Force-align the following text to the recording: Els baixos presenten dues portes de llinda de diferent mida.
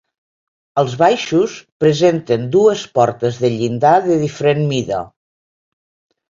Els 0.81 0.93
baixos 1.01 1.57
presenten 1.85 2.47
dues 2.55 2.87
portes 2.97 3.37
de 3.45 3.53
llinda 3.59 3.93
de 4.09 4.17
diferent 4.23 4.65
mida. 4.73 5.05